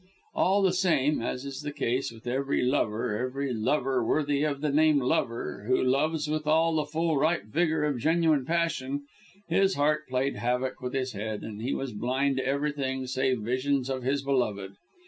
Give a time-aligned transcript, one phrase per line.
[0.33, 4.71] All the same as is the case with every lover every lover worthy of the
[4.71, 9.03] name of lover who loves with all the full, ripe vigour of genuine passion,
[9.47, 13.91] his heart played havoc with his head; and he was blind to everything save visions
[13.91, 14.73] of his beloved.